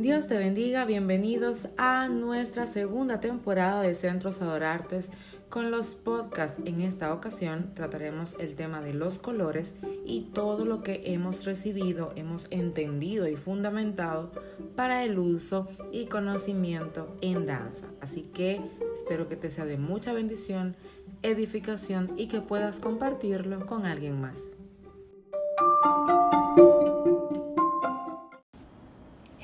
[0.00, 5.10] Dios te bendiga, bienvenidos a nuestra segunda temporada de Centros Adorartes
[5.50, 6.58] con los podcasts.
[6.64, 9.74] En esta ocasión trataremos el tema de los colores
[10.06, 14.32] y todo lo que hemos recibido, hemos entendido y fundamentado
[14.74, 17.86] para el uso y conocimiento en danza.
[18.00, 18.58] Así que
[18.94, 20.76] espero que te sea de mucha bendición,
[21.20, 24.38] edificación y que puedas compartirlo con alguien más.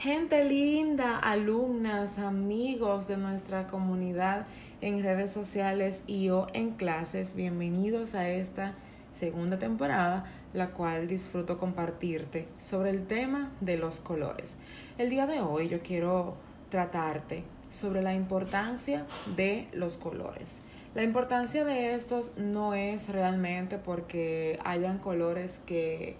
[0.06, 4.46] Gente linda, alumnas, amigos de nuestra comunidad
[4.80, 8.74] en redes sociales y o en clases, bienvenidos a esta
[9.10, 14.54] segunda temporada, la cual disfruto compartirte sobre el tema de los colores.
[14.96, 16.36] El día de hoy yo quiero
[16.70, 20.58] tratarte sobre la importancia de los colores.
[20.94, 26.14] La importancia de estos no es realmente porque hayan colores que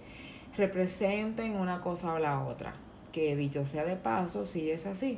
[0.57, 2.73] representen una cosa o la otra
[3.17, 5.17] que dicho sea de paso, sí es así.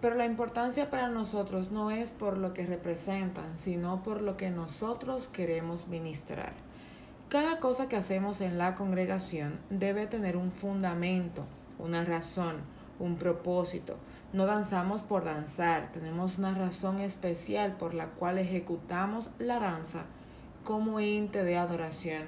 [0.00, 4.50] Pero la importancia para nosotros no es por lo que representan, sino por lo que
[4.50, 6.54] nosotros queremos ministrar.
[7.28, 11.44] Cada cosa que hacemos en la congregación debe tener un fundamento,
[11.78, 12.56] una razón,
[12.98, 13.96] un propósito.
[14.32, 20.06] No danzamos por danzar, tenemos una razón especial por la cual ejecutamos la danza
[20.64, 22.24] como ente de adoración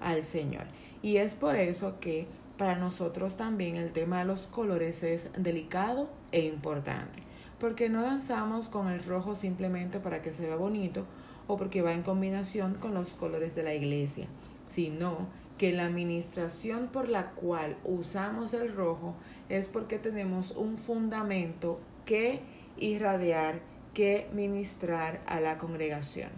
[0.00, 0.66] al Señor.
[1.02, 2.28] Y es por eso que
[2.60, 7.22] para nosotros también el tema de los colores es delicado e importante,
[7.58, 11.06] porque no danzamos con el rojo simplemente para que se vea bonito
[11.46, 14.26] o porque va en combinación con los colores de la iglesia,
[14.68, 19.14] sino que la administración por la cual usamos el rojo
[19.48, 22.42] es porque tenemos un fundamento que
[22.76, 23.62] irradiar,
[23.94, 26.28] que ministrar a la congregación.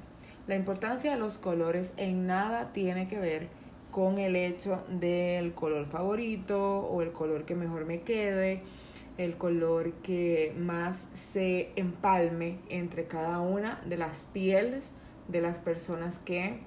[0.46, 3.48] La importancia de los colores en nada tiene que ver
[3.92, 8.62] con el hecho del color favorito o el color que mejor me quede,
[9.18, 14.92] el color que más se empalme entre cada una de las pieles
[15.28, 16.60] de las personas que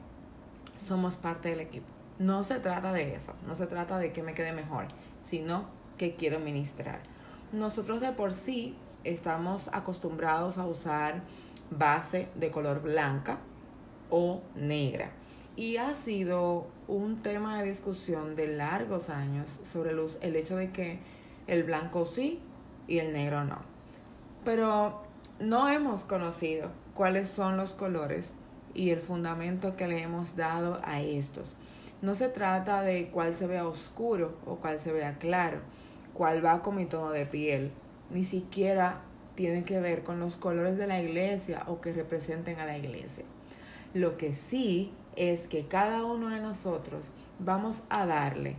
[0.77, 1.87] somos parte del equipo.
[2.19, 4.85] No se trata de eso, no se trata de que me quede mejor,
[5.23, 5.65] sino
[5.97, 7.01] que quiero ministrar.
[7.51, 11.23] Nosotros de por sí estamos acostumbrados a usar
[11.71, 13.39] base de color blanca
[14.11, 15.11] o negra
[15.55, 20.99] y ha sido un tema de discusión de largos años sobre el hecho de que
[21.47, 22.39] el blanco sí
[22.87, 23.59] y el negro no.
[24.43, 25.03] Pero
[25.39, 28.31] no hemos conocido cuáles son los colores
[28.73, 31.55] y el fundamento que le hemos dado a estos.
[32.01, 35.59] No se trata de cuál se vea oscuro o cuál se vea claro,
[36.13, 37.71] cuál va con mi tono de piel.
[38.11, 39.01] Ni siquiera
[39.35, 43.23] tiene que ver con los colores de la iglesia o que representen a la iglesia.
[43.93, 47.09] Lo que sí es que cada uno de nosotros
[47.39, 48.57] vamos a darle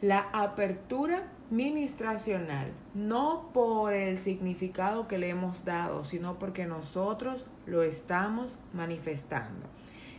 [0.00, 7.82] la apertura ministracional, no por el significado que le hemos dado, sino porque nosotros lo
[7.82, 9.66] estamos manifestando.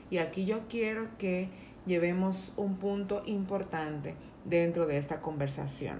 [0.10, 1.50] Y aquí yo quiero que
[1.86, 6.00] llevemos un punto importante dentro de esta conversación.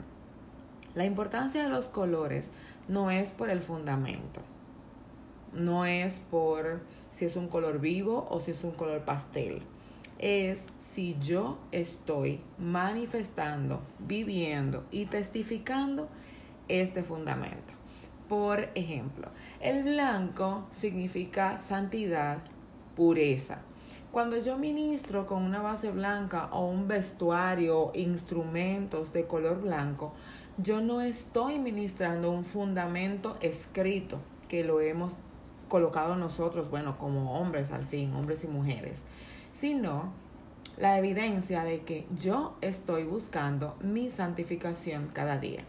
[0.96, 2.50] La importancia de los colores
[2.88, 4.42] no es por el fundamento,
[5.54, 9.62] no es por si es un color vivo o si es un color pastel.
[10.18, 16.10] Es si yo estoy manifestando, viviendo y testificando
[16.68, 17.74] este fundamento.
[18.28, 19.30] Por ejemplo,
[19.60, 22.40] el blanco significa santidad,
[22.96, 23.62] pureza.
[24.12, 30.14] Cuando yo ministro con una base blanca o un vestuario, instrumentos de color blanco,
[30.58, 35.16] yo no estoy ministrando un fundamento escrito que lo hemos
[35.70, 39.04] colocado nosotros, bueno, como hombres al fin, hombres y mujeres,
[39.54, 40.12] sino
[40.78, 45.64] la evidencia de que yo estoy buscando mi santificación cada día,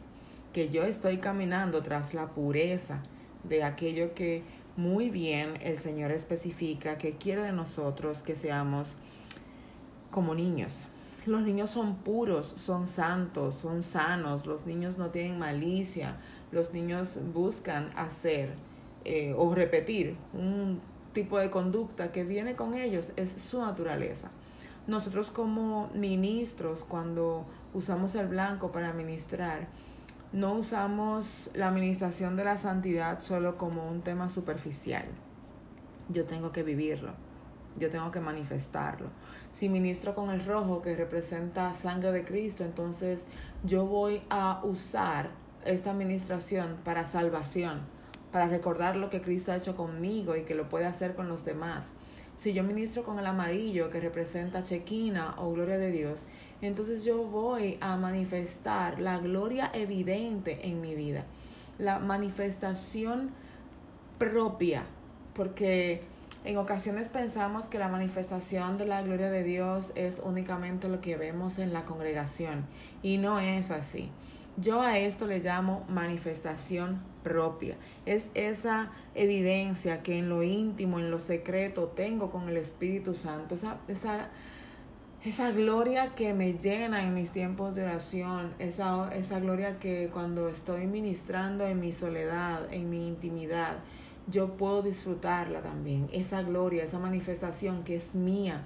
[0.52, 3.02] que yo estoy caminando tras la pureza
[3.44, 4.42] de aquello que
[4.76, 8.96] muy bien el Señor especifica que quiere de nosotros que seamos
[10.10, 10.88] como niños.
[11.26, 16.16] Los niños son puros, son santos, son sanos, los niños no tienen malicia,
[16.50, 18.54] los niños buscan hacer
[19.04, 20.80] eh, o repetir un
[21.12, 24.30] tipo de conducta que viene con ellos, es su naturaleza.
[24.86, 29.68] Nosotros como ministros, cuando usamos el blanco para ministrar,
[30.32, 35.04] no usamos la administración de la santidad solo como un tema superficial.
[36.08, 37.12] Yo tengo que vivirlo,
[37.78, 39.08] yo tengo que manifestarlo.
[39.52, 43.24] Si ministro con el rojo que representa sangre de Cristo, entonces
[43.64, 45.30] yo voy a usar
[45.64, 47.80] esta administración para salvación
[48.32, 51.44] para recordar lo que Cristo ha hecho conmigo y que lo puede hacer con los
[51.44, 51.92] demás.
[52.38, 56.22] Si yo ministro con el amarillo que representa Chequina o gloria de Dios,
[56.62, 61.24] entonces yo voy a manifestar la gloria evidente en mi vida.
[61.78, 63.30] la manifestación
[64.18, 64.84] propia,
[65.34, 66.02] porque
[66.44, 71.16] en ocasiones pensamos que la manifestación de la gloria de Dios es únicamente lo que
[71.16, 72.66] vemos en la congregación
[73.02, 74.10] y no es así.
[74.56, 77.76] Yo a esto le llamo manifestación propia.
[78.06, 83.54] Es esa evidencia que en lo íntimo, en lo secreto tengo con el Espíritu Santo,
[83.54, 84.28] esa, esa,
[85.24, 90.48] esa gloria que me llena en mis tiempos de oración, esa, esa gloria que cuando
[90.48, 93.78] estoy ministrando en mi soledad, en mi intimidad,
[94.26, 96.08] yo puedo disfrutarla también.
[96.12, 98.64] Esa gloria, esa manifestación que es mía,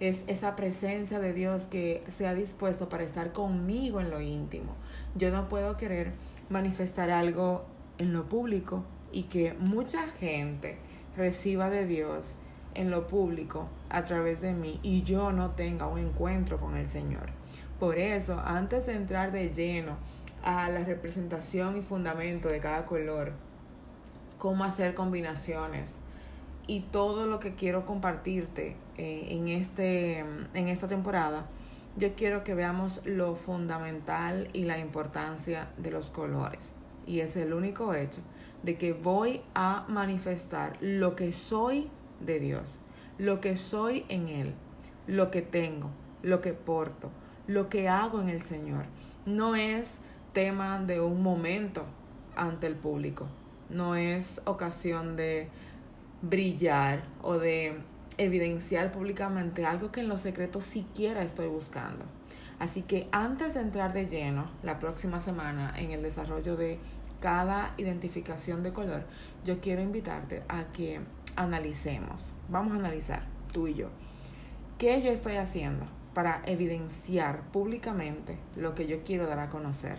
[0.00, 4.74] es esa presencia de Dios que se ha dispuesto para estar conmigo en lo íntimo.
[5.14, 6.12] Yo no puedo querer
[6.50, 7.64] manifestar algo
[7.98, 10.78] en lo público y que mucha gente
[11.16, 12.34] reciba de Dios
[12.74, 16.88] en lo público a través de mí y yo no tenga un encuentro con el
[16.88, 17.30] Señor.
[17.80, 19.96] Por eso, antes de entrar de lleno
[20.42, 23.32] a la representación y fundamento de cada color,
[24.38, 25.98] cómo hacer combinaciones
[26.66, 31.46] y todo lo que quiero compartirte eh, en, este, en esta temporada,
[31.96, 36.72] yo quiero que veamos lo fundamental y la importancia de los colores.
[37.06, 38.20] Y es el único hecho
[38.62, 41.88] de que voy a manifestar lo que soy
[42.20, 42.80] de Dios,
[43.16, 44.54] lo que soy en Él,
[45.06, 45.90] lo que tengo,
[46.22, 47.10] lo que porto,
[47.46, 48.86] lo que hago en el Señor.
[49.24, 49.98] No es
[50.32, 51.84] tema de un momento
[52.34, 53.28] ante el público,
[53.70, 55.48] no es ocasión de
[56.28, 57.76] brillar o de
[58.18, 62.04] evidenciar públicamente algo que en lo secreto siquiera estoy buscando.
[62.58, 66.78] Así que antes de entrar de lleno la próxima semana en el desarrollo de
[67.20, 69.04] cada identificación de color,
[69.44, 71.00] yo quiero invitarte a que
[71.36, 72.24] analicemos.
[72.48, 73.88] Vamos a analizar, tú y yo.
[74.78, 79.98] ¿Qué yo estoy haciendo para evidenciar públicamente lo que yo quiero dar a conocer?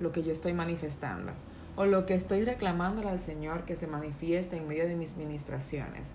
[0.00, 1.32] Lo que yo estoy manifestando
[1.76, 6.08] o lo que estoy reclamándole al Señor que se manifieste en medio de mis ministraciones.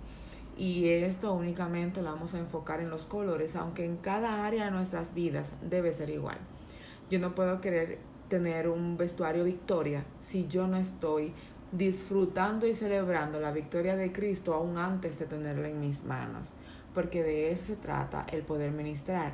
[0.58, 4.72] Y esto únicamente lo vamos a enfocar en los colores, aunque en cada área de
[4.72, 6.38] nuestras vidas debe ser igual.
[7.10, 11.34] Yo no puedo querer tener un vestuario victoria si yo no estoy
[11.72, 16.50] disfrutando y celebrando la victoria de Cristo aún antes de tenerla en mis manos,
[16.94, 19.34] porque de eso se trata el poder ministrar.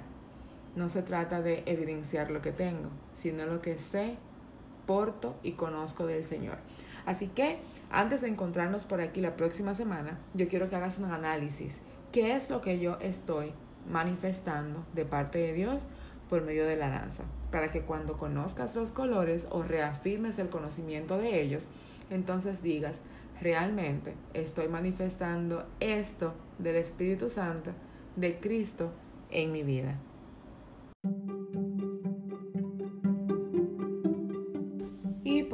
[0.75, 4.18] No se trata de evidenciar lo que tengo, sino lo que sé
[4.86, 6.58] porto y conozco del Señor.
[7.06, 7.60] Así que
[7.92, 11.80] antes de encontrarnos por aquí la próxima semana, yo quiero que hagas un análisis.
[12.12, 13.54] ¿Qué es lo que yo estoy
[13.92, 15.86] manifestando de parte de Dios
[16.30, 17.24] por medio de la danza?
[17.52, 21.68] Para que cuando conozcas los colores o reafirmes el conocimiento de ellos,
[22.10, 22.96] entonces digas,
[23.42, 27.72] realmente estoy manifestando esto del Espíritu Santo,
[28.16, 28.92] de Cristo
[29.30, 29.98] en mi vida.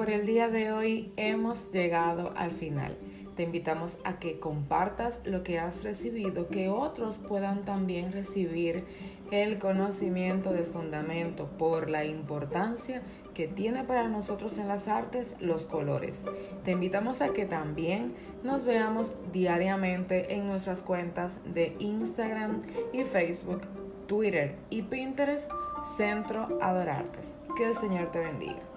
[0.01, 2.97] Por el día de hoy hemos llegado al final.
[3.35, 8.83] Te invitamos a que compartas lo que has recibido, que otros puedan también recibir
[9.29, 13.03] el conocimiento del fundamento por la importancia
[13.35, 16.17] que tiene para nosotros en las artes los colores.
[16.63, 22.61] Te invitamos a que también nos veamos diariamente en nuestras cuentas de Instagram
[22.91, 23.61] y Facebook,
[24.07, 25.47] Twitter y Pinterest,
[25.95, 27.35] Centro Adorartes.
[27.55, 28.70] Que el Señor te bendiga.